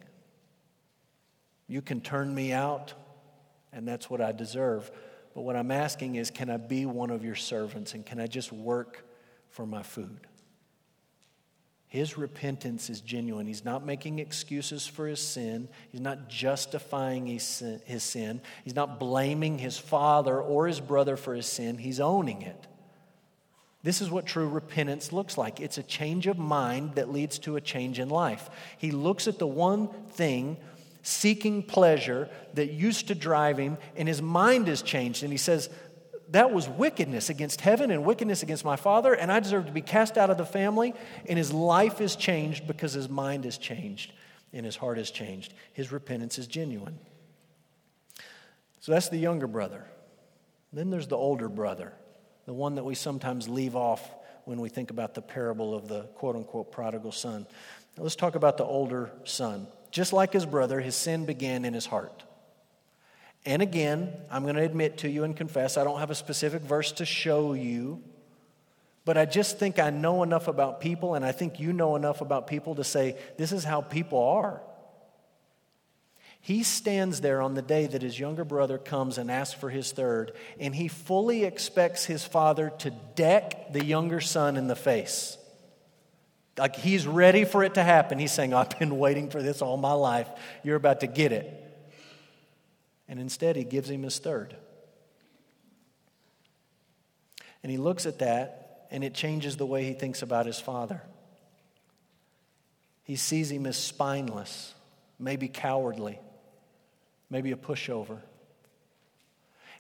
[1.67, 2.93] You can turn me out,
[3.71, 4.91] and that's what I deserve.
[5.33, 8.27] But what I'm asking is can I be one of your servants and can I
[8.27, 9.05] just work
[9.49, 10.27] for my food?
[11.91, 13.47] His repentance is genuine.
[13.47, 15.67] He's not making excuses for his sin.
[15.91, 18.41] He's not justifying his sin.
[18.63, 21.77] He's not blaming his father or his brother for his sin.
[21.77, 22.65] He's owning it.
[23.83, 27.57] This is what true repentance looks like it's a change of mind that leads to
[27.57, 28.49] a change in life.
[28.77, 30.55] He looks at the one thing
[31.03, 35.23] seeking pleasure that used to drive him, and his mind is changed.
[35.23, 35.69] And he says,
[36.31, 39.81] that was wickedness against heaven and wickedness against my father, and I deserve to be
[39.81, 40.93] cast out of the family.
[41.27, 44.13] And his life is changed because his mind is changed
[44.53, 45.53] and his heart is changed.
[45.73, 46.99] His repentance is genuine.
[48.79, 49.85] So that's the younger brother.
[50.73, 51.93] Then there's the older brother,
[52.45, 54.09] the one that we sometimes leave off
[54.45, 57.45] when we think about the parable of the quote unquote prodigal son.
[57.97, 59.67] Now let's talk about the older son.
[59.91, 62.23] Just like his brother, his sin began in his heart.
[63.45, 66.61] And again, I'm going to admit to you and confess, I don't have a specific
[66.61, 68.03] verse to show you,
[69.03, 72.21] but I just think I know enough about people, and I think you know enough
[72.21, 74.61] about people to say, this is how people are.
[76.39, 79.91] He stands there on the day that his younger brother comes and asks for his
[79.91, 85.37] third, and he fully expects his father to deck the younger son in the face.
[86.57, 88.19] Like he's ready for it to happen.
[88.19, 90.27] He's saying, I've been waiting for this all my life.
[90.63, 91.60] You're about to get it.
[93.11, 94.55] And instead, he gives him his third.
[97.61, 101.01] And he looks at that, and it changes the way he thinks about his father.
[103.03, 104.73] He sees him as spineless,
[105.19, 106.19] maybe cowardly,
[107.29, 108.19] maybe a pushover.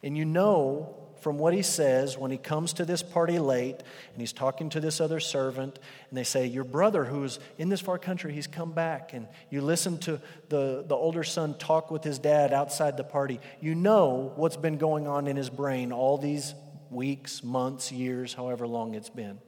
[0.03, 4.19] And you know from what he says when he comes to this party late and
[4.19, 5.77] he's talking to this other servant,
[6.09, 9.13] and they say, Your brother who's in this far country, he's come back.
[9.13, 13.39] And you listen to the, the older son talk with his dad outside the party.
[13.61, 16.55] You know what's been going on in his brain all these
[16.89, 19.39] weeks, months, years, however long it's been.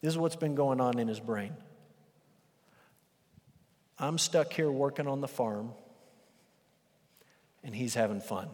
[0.00, 1.52] This is what's been going on in his brain.
[3.98, 5.72] I'm stuck here working on the farm,
[7.62, 8.48] and he's having fun.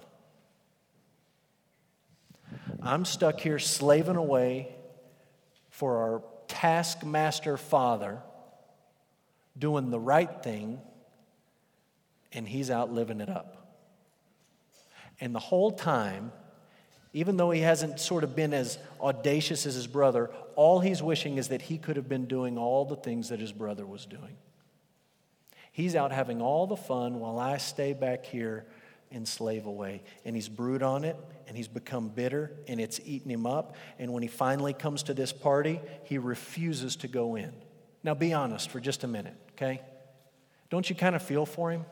[2.86, 4.74] I'm stuck here slaving away
[5.70, 8.22] for our taskmaster father,
[9.58, 10.80] doing the right thing,
[12.32, 13.56] and he's out living it up.
[15.20, 16.32] And the whole time,
[17.12, 21.38] even though he hasn't sort of been as audacious as his brother, all he's wishing
[21.38, 24.36] is that he could have been doing all the things that his brother was doing.
[25.72, 28.66] He's out having all the fun while I stay back here
[29.10, 30.02] and slave away.
[30.24, 33.76] And he's brewed on it, and he's become bitter, and it's eaten him up.
[33.98, 37.52] And when he finally comes to this party, he refuses to go in.
[38.02, 39.80] Now, be honest for just a minute, okay?
[40.70, 41.84] Don't you kind of feel for him?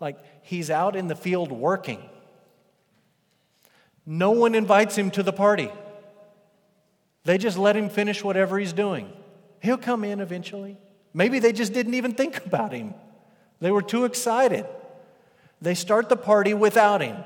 [0.00, 2.02] Like, he's out in the field working.
[4.06, 5.70] No one invites him to the party.
[7.24, 9.10] They just let him finish whatever he's doing.
[9.60, 10.76] He'll come in eventually.
[11.14, 12.92] Maybe they just didn't even think about him.
[13.60, 14.66] They were too excited.
[15.64, 17.16] They start the party without him.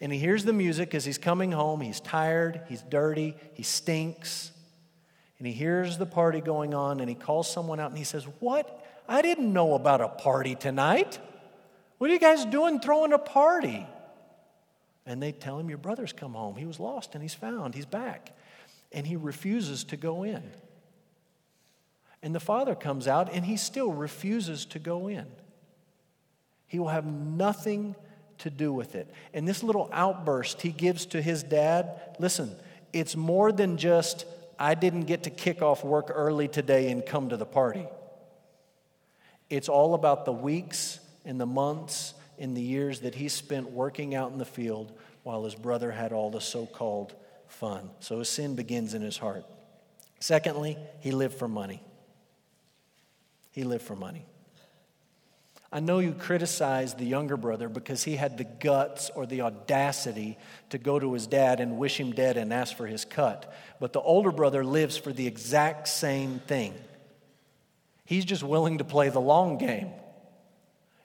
[0.00, 1.80] And he hears the music as he's coming home.
[1.80, 4.52] He's tired, he's dirty, he stinks.
[5.38, 8.24] And he hears the party going on and he calls someone out and he says,
[8.38, 8.84] What?
[9.08, 11.18] I didn't know about a party tonight.
[11.98, 13.84] What are you guys doing throwing a party?
[15.04, 16.54] And they tell him, Your brother's come home.
[16.54, 17.74] He was lost and he's found.
[17.74, 18.36] He's back.
[18.92, 20.42] And he refuses to go in.
[22.22, 25.26] And the father comes out and he still refuses to go in.
[26.68, 27.96] He will have nothing
[28.38, 29.10] to do with it.
[29.34, 32.54] And this little outburst he gives to his dad listen,
[32.92, 34.24] it's more than just,
[34.58, 37.86] I didn't get to kick off work early today and come to the party.
[39.50, 44.14] It's all about the weeks and the months and the years that he spent working
[44.14, 47.14] out in the field while his brother had all the so called
[47.48, 47.90] fun.
[48.00, 49.44] So his sin begins in his heart.
[50.20, 51.82] Secondly, he lived for money.
[53.50, 54.24] He lived for money.
[55.70, 60.38] I know you criticize the younger brother because he had the guts or the audacity
[60.70, 63.52] to go to his dad and wish him dead and ask for his cut.
[63.78, 66.72] But the older brother lives for the exact same thing.
[68.06, 69.90] He's just willing to play the long game.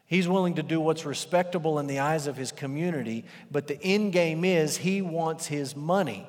[0.06, 4.14] He's willing to do what's respectable in the eyes of his community, but the end
[4.14, 6.26] game is he wants his money.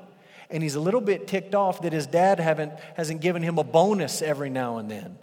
[0.50, 3.64] And he's a little bit ticked off that his dad haven't, hasn't given him a
[3.64, 5.18] bonus every now and then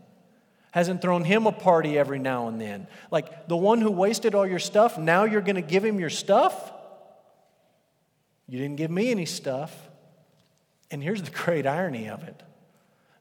[0.71, 2.87] hasn't thrown him a party every now and then.
[3.11, 6.09] Like the one who wasted all your stuff, now you're going to give him your
[6.09, 6.71] stuff?
[8.47, 9.73] You didn't give me any stuff.
[10.89, 12.41] And here's the great irony of it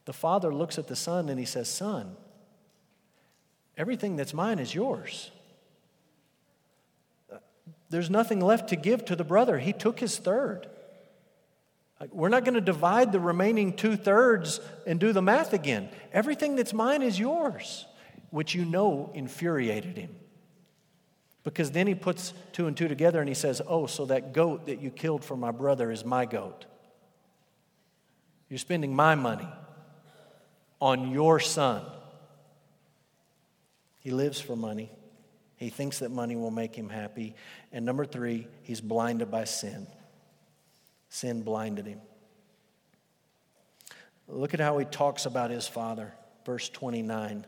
[0.07, 2.17] the father looks at the son and he says, Son,
[3.77, 5.31] everything that's mine is yours.
[7.91, 9.59] There's nothing left to give to the brother.
[9.59, 10.69] He took his third.
[12.09, 15.91] We're not going to divide the remaining two thirds and do the math again.
[16.13, 17.85] Everything that's mine is yours,
[18.31, 20.17] which you know infuriated him.
[21.43, 24.67] Because then he puts two and two together and he says, Oh, so that goat
[24.67, 26.65] that you killed for my brother is my goat.
[28.49, 29.49] You're spending my money
[30.81, 31.83] on your son.
[34.01, 34.91] He lives for money.
[35.57, 37.35] He thinks that money will make him happy.
[37.71, 39.87] And number three, he's blinded by sin.
[41.11, 42.01] Sin blinded him.
[44.29, 46.15] Look at how he talks about his father.
[46.47, 47.45] Verse 29.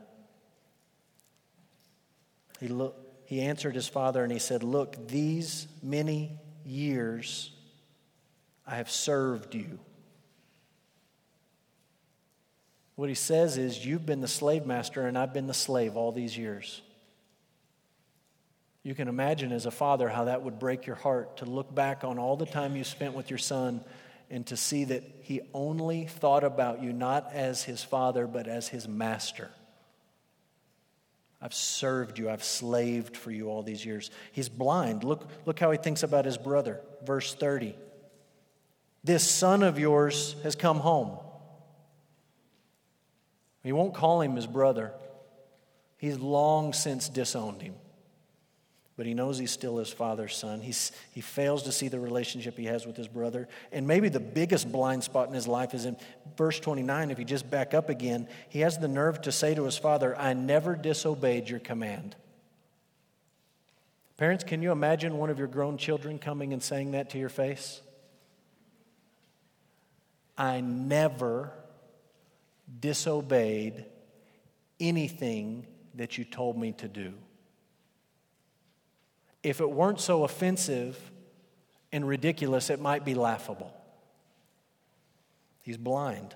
[2.61, 7.53] He, look, he answered his father and he said, Look, these many years
[8.67, 9.79] I have served you.
[12.97, 16.13] What he says is, You've been the slave master and I've been the slave all
[16.13, 16.83] these years.
[18.83, 22.03] You can imagine as a father how that would break your heart to look back
[22.03, 23.81] on all the time you spent with your son
[24.29, 28.67] and to see that he only thought about you not as his father, but as
[28.69, 29.51] his master.
[31.41, 34.11] I've served you, I've slaved for you all these years.
[34.33, 35.05] He's blind.
[35.05, 36.81] Look, look how he thinks about his brother.
[37.05, 37.75] Verse 30.
[39.05, 41.19] This son of yours has come home.
[43.63, 44.93] He won't call him his brother.
[45.99, 47.75] He's long since disowned him
[48.97, 50.61] but he knows he's still his father's son.
[50.61, 53.49] He's, he fails to see the relationship he has with his brother.
[53.71, 55.97] And maybe the biggest blind spot in his life is in
[56.37, 57.11] verse 29.
[57.11, 60.17] If you just back up again, he has the nerve to say to his father,
[60.19, 62.17] I never disobeyed your command.
[64.19, 67.31] Parents, can you imagine one of your grown children coming and saying that to your
[67.31, 67.81] face?
[70.37, 71.53] I never
[72.81, 73.87] disobeyed
[74.79, 77.15] anything that you told me to do
[79.43, 81.11] if it weren't so offensive
[81.91, 83.75] and ridiculous, it might be laughable.
[85.63, 86.35] He's blind.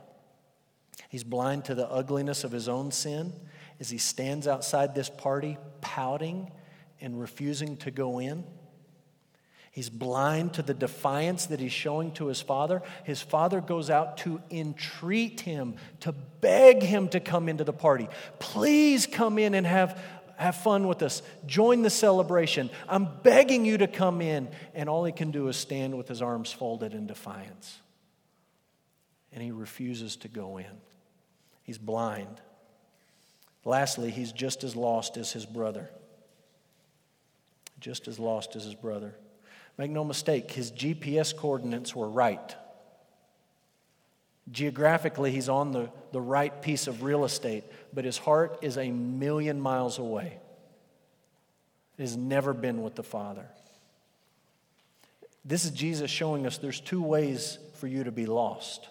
[1.08, 3.32] He's blind to the ugliness of his own sin
[3.80, 6.50] as he stands outside this party pouting
[7.00, 8.44] and refusing to go in.
[9.70, 12.80] He's blind to the defiance that he's showing to his father.
[13.04, 18.08] His father goes out to entreat him, to beg him to come into the party.
[18.38, 20.00] Please come in and have
[20.36, 21.22] have fun with us.
[21.46, 22.70] Join the celebration.
[22.88, 24.48] I'm begging you to come in.
[24.74, 27.78] And all he can do is stand with his arms folded in defiance.
[29.32, 30.66] And he refuses to go in.
[31.62, 32.40] He's blind.
[33.64, 35.90] Lastly, he's just as lost as his brother.
[37.80, 39.14] Just as lost as his brother.
[39.78, 42.54] Make no mistake, his GPS coordinates were right.
[44.50, 48.90] Geographically, he's on the, the right piece of real estate, but his heart is a
[48.90, 50.38] million miles away.
[51.98, 53.46] It has never been with the Father.
[55.44, 58.88] This is Jesus showing us there's two ways for you to be lost.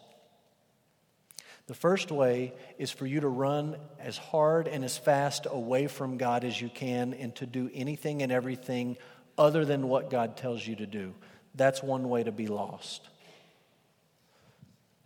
[1.68, 6.18] The first way is for you to run as hard and as fast away from
[6.18, 8.98] God as you can and to do anything and everything
[9.38, 11.14] other than what God tells you to do.
[11.56, 13.10] That's one way to be lost.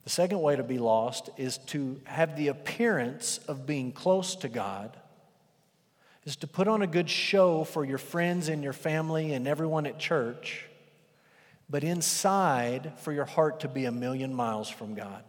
[0.09, 4.49] The second way to be lost is to have the appearance of being close to
[4.49, 4.97] God,
[6.25, 9.85] is to put on a good show for your friends and your family and everyone
[9.85, 10.65] at church,
[11.69, 15.23] but inside for your heart to be a million miles from God.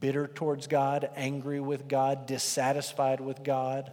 [0.00, 3.92] Bitter towards God, angry with God, dissatisfied with God,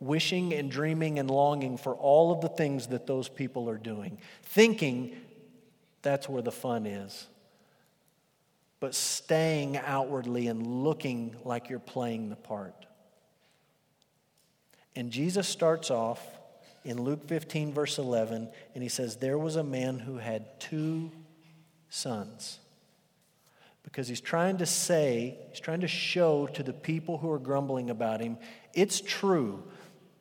[0.00, 4.16] wishing and dreaming and longing for all of the things that those people are doing,
[4.42, 5.14] thinking
[6.00, 7.26] that's where the fun is
[8.82, 12.74] but staying outwardly and looking like you're playing the part.
[14.96, 16.20] And Jesus starts off
[16.84, 21.12] in Luke 15, verse 11, and he says, There was a man who had two
[21.90, 22.58] sons.
[23.84, 27.88] Because he's trying to say, he's trying to show to the people who are grumbling
[27.88, 28.36] about him,
[28.74, 29.62] it's true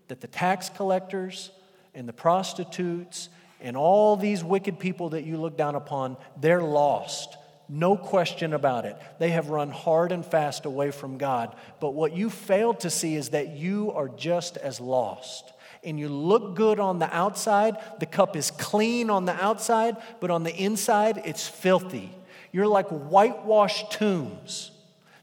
[0.07, 1.49] that the tax collectors
[1.95, 7.37] and the prostitutes and all these wicked people that you look down upon, they're lost.
[7.73, 8.97] No question about it.
[9.17, 11.55] They have run hard and fast away from God.
[11.79, 15.53] But what you failed to see is that you are just as lost.
[15.81, 20.29] And you look good on the outside, the cup is clean on the outside, but
[20.29, 22.13] on the inside, it's filthy.
[22.51, 24.71] You're like whitewashed tombs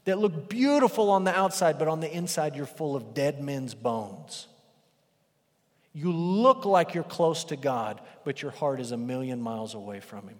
[0.05, 3.75] that look beautiful on the outside, but on the inside, you're full of dead men's
[3.75, 4.47] bones.
[5.93, 9.99] You look like you're close to God, but your heart is a million miles away
[9.99, 10.39] from Him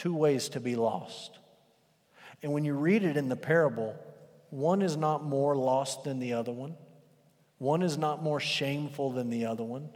[0.00, 1.38] two ways to be lost.
[2.42, 3.94] And when you read it in the parable,
[4.48, 6.74] one is not more lost than the other one,
[7.58, 9.90] one is not more shameful than the other one.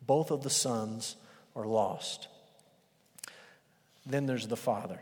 [0.00, 1.16] Both of the sons
[1.54, 2.28] are lost.
[4.06, 5.00] Then there's the father.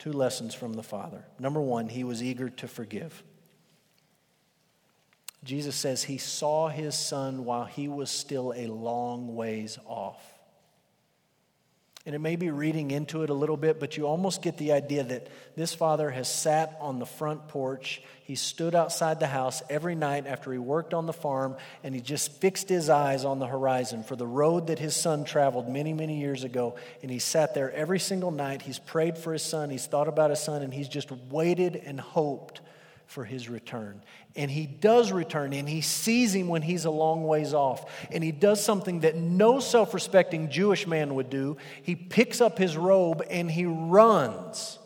[0.00, 1.24] Two lessons from the Father.
[1.38, 3.22] Number one, he was eager to forgive.
[5.44, 10.31] Jesus says he saw his son while he was still a long ways off.
[12.04, 14.72] And it may be reading into it a little bit, but you almost get the
[14.72, 18.02] idea that this father has sat on the front porch.
[18.24, 22.00] He stood outside the house every night after he worked on the farm, and he
[22.00, 25.92] just fixed his eyes on the horizon for the road that his son traveled many,
[25.92, 26.74] many years ago.
[27.02, 28.62] And he sat there every single night.
[28.62, 32.00] He's prayed for his son, he's thought about his son, and he's just waited and
[32.00, 32.62] hoped
[33.12, 34.02] for his return.
[34.34, 37.84] And he does return, and he sees him when he's a long ways off.
[38.10, 41.58] And he does something that no self respecting Jewish man would do.
[41.82, 44.78] He picks up his robe and he runs.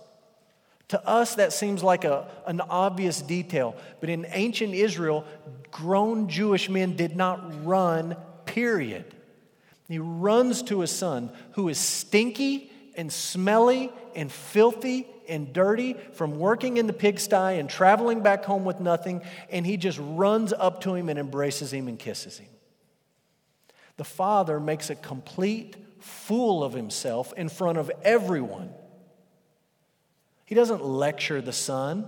[0.89, 3.77] To us, that seems like a, an obvious detail.
[4.01, 5.24] But in ancient Israel,
[5.70, 9.05] grown Jewish men did not run, period.
[9.89, 16.39] He runs to his son, who is stinky and smelly and filthy and dirty from
[16.39, 20.83] working in the pigsty and traveling back home with nothing, and he just runs up
[20.83, 22.49] to him and embraces him and kisses him.
[23.97, 28.70] The father makes a complete fool of himself in front of everyone.
[30.45, 32.07] He doesn't lecture the son.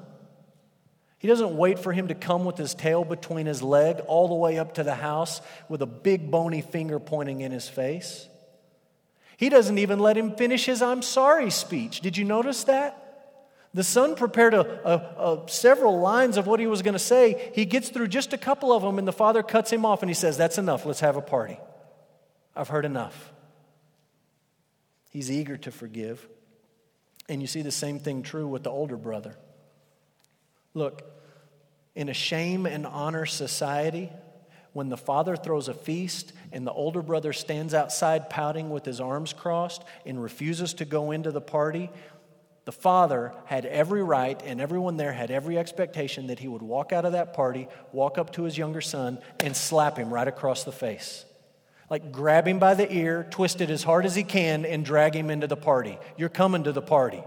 [1.18, 4.34] He doesn't wait for him to come with his tail between his leg all the
[4.34, 8.28] way up to the house with a big bony finger pointing in his face.
[9.36, 12.00] He doesn't even let him finish his I'm sorry speech.
[12.00, 13.07] Did you notice that?
[13.78, 17.52] The son prepared a, a, a several lines of what he was going to say.
[17.54, 20.10] He gets through just a couple of them, and the father cuts him off and
[20.10, 20.84] he says, That's enough.
[20.84, 21.60] Let's have a party.
[22.56, 23.32] I've heard enough.
[25.10, 26.28] He's eager to forgive.
[27.28, 29.36] And you see the same thing true with the older brother.
[30.74, 31.08] Look,
[31.94, 34.10] in a shame and honor society,
[34.72, 39.00] when the father throws a feast and the older brother stands outside pouting with his
[39.00, 41.90] arms crossed and refuses to go into the party,
[42.68, 46.92] the father had every right, and everyone there had every expectation that he would walk
[46.92, 50.64] out of that party, walk up to his younger son, and slap him right across
[50.64, 51.24] the face.
[51.88, 55.16] Like grab him by the ear, twist it as hard as he can, and drag
[55.16, 55.98] him into the party.
[56.18, 57.24] You're coming to the party.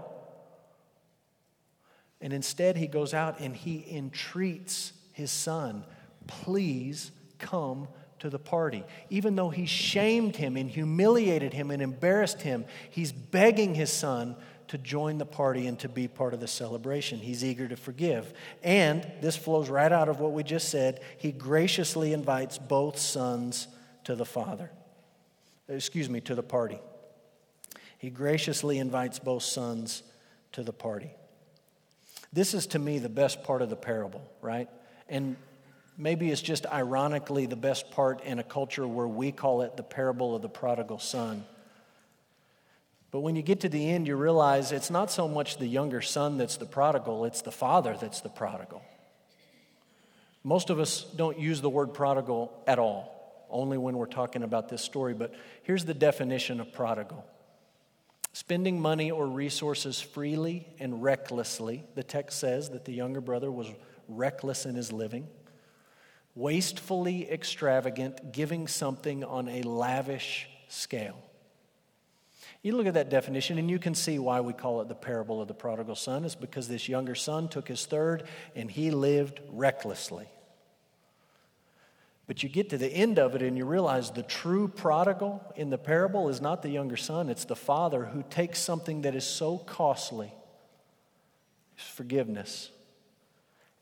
[2.20, 5.82] And instead, he goes out and he entreats his son,
[6.28, 7.88] please come
[8.20, 8.84] to the party.
[9.10, 14.36] Even though he shamed him and humiliated him and embarrassed him, he's begging his son
[14.72, 17.18] to join the party and to be part of the celebration.
[17.18, 18.32] He's eager to forgive.
[18.62, 21.00] And this flows right out of what we just said.
[21.18, 23.68] He graciously invites both sons
[24.04, 24.70] to the Father.
[25.68, 26.78] Excuse me, to the party.
[27.98, 30.04] He graciously invites both sons
[30.52, 31.10] to the party.
[32.32, 34.70] This is to me the best part of the parable, right?
[35.06, 35.36] And
[35.98, 39.82] maybe it's just ironically the best part in a culture where we call it the
[39.82, 41.44] parable of the prodigal son.
[43.12, 46.00] But when you get to the end, you realize it's not so much the younger
[46.00, 48.82] son that's the prodigal, it's the father that's the prodigal.
[50.42, 54.70] Most of us don't use the word prodigal at all, only when we're talking about
[54.70, 55.12] this story.
[55.12, 57.24] But here's the definition of prodigal
[58.32, 61.84] spending money or resources freely and recklessly.
[61.94, 63.68] The text says that the younger brother was
[64.08, 65.28] reckless in his living,
[66.34, 71.22] wastefully extravagant, giving something on a lavish scale.
[72.62, 75.42] You look at that definition and you can see why we call it the parable
[75.42, 76.24] of the prodigal son.
[76.24, 80.28] It's because this younger son took his third and he lived recklessly.
[82.28, 85.70] But you get to the end of it and you realize the true prodigal in
[85.70, 89.24] the parable is not the younger son, it's the father who takes something that is
[89.24, 90.32] so costly
[91.74, 92.70] forgiveness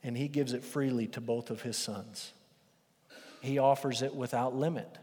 [0.03, 2.33] and he gives it freely to both of his sons.
[3.41, 4.97] He offers it without limit.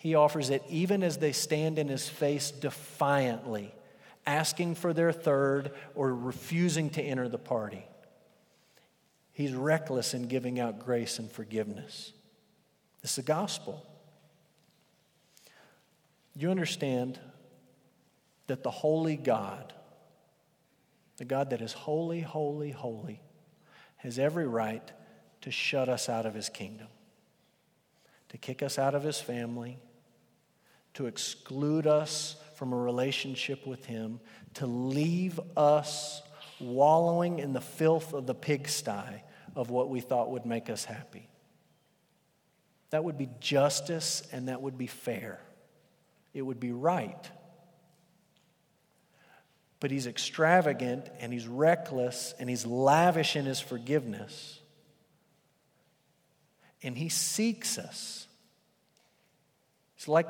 [0.00, 3.74] He offers it even as they stand in his face defiantly,
[4.24, 7.84] asking for their third or refusing to enter the party.
[9.34, 12.14] He's reckless in giving out grace and forgiveness.
[13.02, 13.86] It's the gospel.
[16.34, 17.18] You understand
[18.46, 19.74] that the holy God,
[21.18, 23.20] the God that is holy, holy, holy,
[23.98, 24.90] has every right
[25.42, 26.88] to shut us out of his kingdom,
[28.30, 29.78] to kick us out of his family,
[30.94, 34.20] to exclude us from a relationship with Him,
[34.54, 36.22] to leave us
[36.60, 39.22] wallowing in the filth of the pigsty
[39.56, 41.28] of what we thought would make us happy.
[42.90, 45.40] That would be justice and that would be fair.
[46.34, 47.30] It would be right.
[49.78, 54.60] But he's extravagant and he's reckless and he's lavish in his forgiveness.
[56.82, 58.26] And he seeks us.
[59.96, 60.28] It's like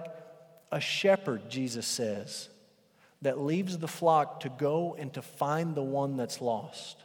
[0.70, 2.48] a shepherd, Jesus says,
[3.22, 6.96] that leaves the flock to go and to find the one that's lost.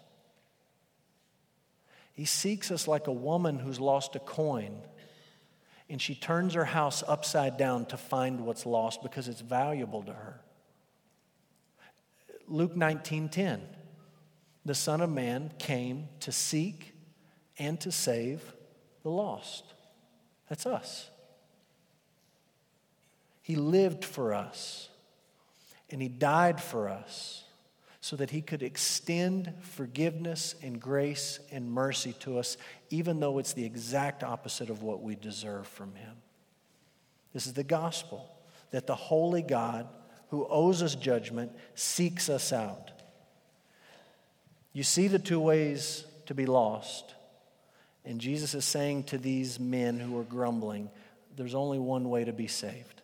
[2.13, 4.77] He seeks us like a woman who's lost a coin
[5.89, 10.13] and she turns her house upside down to find what's lost because it's valuable to
[10.13, 10.41] her.
[12.47, 13.61] Luke 19:10
[14.65, 16.93] The son of man came to seek
[17.57, 18.55] and to save
[19.03, 19.73] the lost.
[20.49, 21.11] That's us.
[23.45, 24.89] He lived for us
[25.91, 27.43] and he died for us
[28.01, 32.57] so that he could extend forgiveness and grace and mercy to us,
[32.89, 36.15] even though it's the exact opposite of what we deserve from him.
[37.33, 38.27] This is the gospel
[38.71, 39.87] that the holy God
[40.29, 42.93] who owes us judgment seeks us out.
[44.73, 47.13] You see the two ways to be lost.
[48.05, 50.89] And Jesus is saying to these men who are grumbling,
[51.35, 52.94] there's only one way to be saved.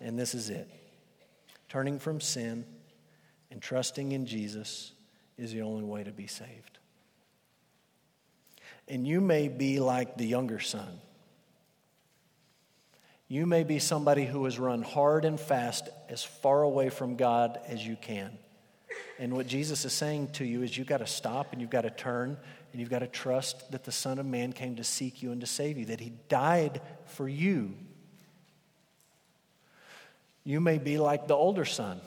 [0.00, 0.68] And this is it
[1.68, 2.64] turning from sin
[3.50, 4.92] and trusting in Jesus
[5.38, 6.78] is the only way to be saved.
[8.88, 11.00] And you may be like the younger son.
[13.28, 17.60] You may be somebody who has run hard and fast as far away from God
[17.68, 18.36] as you can.
[19.20, 21.82] And what Jesus is saying to you is you've got to stop and you've got
[21.82, 22.36] to turn
[22.72, 25.40] and you've got to trust that the Son of Man came to seek you and
[25.40, 27.74] to save you, that He died for you.
[30.44, 32.00] You may be like the older son.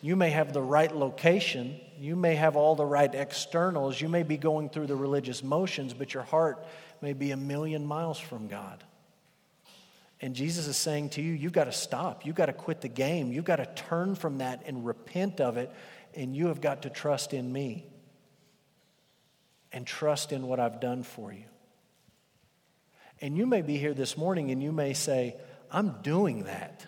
[0.00, 1.78] You may have the right location.
[1.98, 4.00] You may have all the right externals.
[4.00, 6.64] You may be going through the religious motions, but your heart
[7.02, 8.82] may be a million miles from God.
[10.20, 12.26] And Jesus is saying to you, you've got to stop.
[12.26, 13.32] You've got to quit the game.
[13.32, 15.72] You've got to turn from that and repent of it.
[16.14, 17.86] And you have got to trust in me
[19.72, 21.44] and trust in what I've done for you.
[23.20, 25.36] And you may be here this morning and you may say,
[25.70, 26.86] I'm doing that.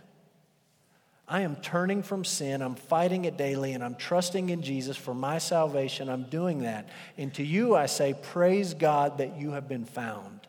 [1.30, 2.60] I am turning from sin.
[2.60, 6.08] I'm fighting it daily and I'm trusting in Jesus for my salvation.
[6.08, 6.88] I'm doing that.
[7.16, 10.40] And to you, I say, praise God that you have been found.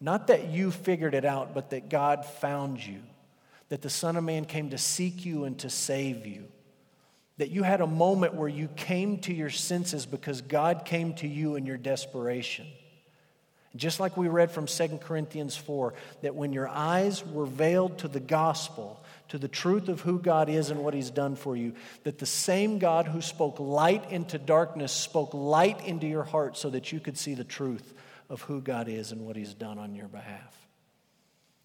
[0.00, 3.02] Not that you figured it out, but that God found you.
[3.68, 6.44] That the Son of Man came to seek you and to save you.
[7.38, 11.26] That you had a moment where you came to your senses because God came to
[11.26, 12.66] you in your desperation.
[13.76, 18.08] Just like we read from 2 Corinthians 4, that when your eyes were veiled to
[18.08, 21.74] the gospel, to the truth of who God is and what He's done for you,
[22.04, 26.70] that the same God who spoke light into darkness spoke light into your heart so
[26.70, 27.94] that you could see the truth
[28.30, 30.68] of who God is and what He's done on your behalf.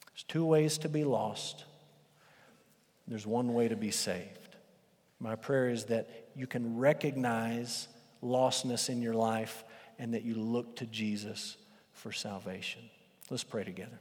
[0.08, 1.66] There's two ways to be lost,
[3.08, 4.56] there's one way to be saved.
[5.20, 7.88] My prayer is that you can recognize
[8.24, 9.64] lostness in your life
[10.00, 11.58] and that you look to Jesus
[12.02, 12.82] for salvation.
[13.30, 14.00] Let's pray together.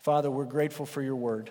[0.00, 1.48] Father, we're grateful for your word.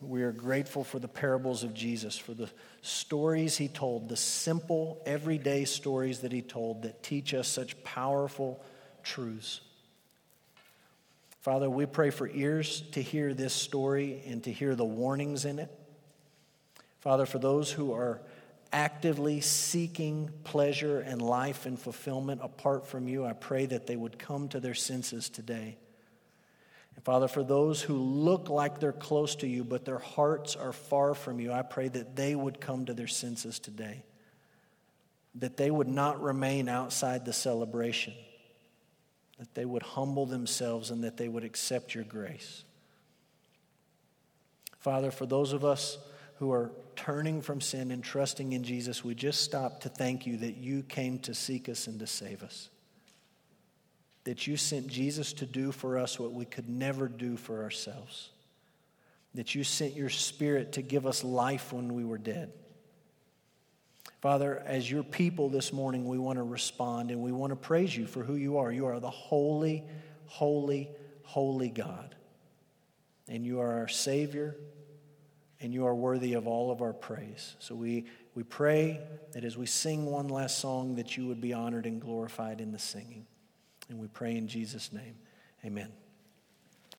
[0.00, 2.48] We are grateful for the parables of Jesus, for the
[2.82, 8.64] stories he told, the simple, everyday stories that he told that teach us such powerful
[9.02, 9.60] truths.
[11.40, 15.58] Father, we pray for ears to hear this story and to hear the warnings in
[15.58, 15.70] it.
[17.00, 18.20] Father, for those who are
[18.72, 24.18] actively seeking pleasure and life and fulfillment apart from you, I pray that they would
[24.18, 25.76] come to their senses today.
[26.94, 30.72] And Father, for those who look like they're close to you, but their hearts are
[30.72, 34.04] far from you, I pray that they would come to their senses today.
[35.36, 38.14] That they would not remain outside the celebration.
[39.38, 42.64] That they would humble themselves and that they would accept your grace.
[44.78, 45.96] Father, for those of us
[46.36, 50.36] who are turning from sin and trusting in Jesus, we just stop to thank you
[50.38, 52.68] that you came to seek us and to save us
[54.24, 58.30] that you sent Jesus to do for us what we could never do for ourselves.
[59.34, 62.52] That you sent your Spirit to give us life when we were dead.
[64.20, 67.96] Father, as your people this morning, we want to respond and we want to praise
[67.96, 68.70] you for who you are.
[68.70, 69.82] You are the holy,
[70.26, 70.88] holy,
[71.24, 72.14] holy God.
[73.26, 74.56] And you are our Savior,
[75.62, 77.54] and you are worthy of all of our praise.
[77.60, 79.00] So we, we pray
[79.32, 82.72] that as we sing one last song, that you would be honored and glorified in
[82.72, 83.26] the singing.
[83.88, 85.14] And we pray in Jesus' name.
[85.64, 85.92] Amen.